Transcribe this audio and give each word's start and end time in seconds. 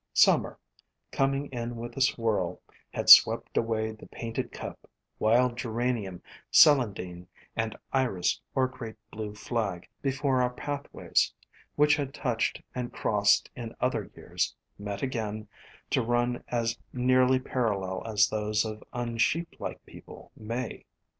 Summer, 0.15 0.57
coming 1.11 1.45
in 1.51 1.75
with 1.75 1.95
a 1.95 2.01
swirl, 2.01 2.59
had 2.91 3.07
swept 3.07 3.55
away 3.55 3.91
the 3.91 4.07
Painted 4.07 4.51
Cup, 4.51 4.89
Wild 5.19 5.55
Geranium, 5.55 6.23
Celandine, 6.49 7.27
and 7.55 7.77
Iris 7.93 8.41
or 8.55 8.67
Great 8.67 8.95
Blue 9.11 9.35
224 9.35 9.41
FLOWERS 9.43 9.75
OF 9.75 10.01
THE 10.01 10.11
SUN 10.11 10.17
Flag, 10.17 10.17
before 10.17 10.41
our 10.41 10.49
pathways, 10.55 11.33
which 11.75 11.95
had 11.97 12.13
touched 12.15 12.63
and 12.73 12.91
crossed 12.91 13.51
in 13.55 13.75
other 13.79 14.09
years, 14.15 14.55
met 14.79 15.03
again, 15.03 15.47
to 15.91 16.01
run 16.01 16.43
as 16.47 16.79
nearly 16.91 17.37
parallel 17.37 18.01
as 18.03 18.27
those 18.27 18.65
of 18.65 18.83
unsheeplike 18.95 19.85
people 19.85 20.31
may. 20.35 20.83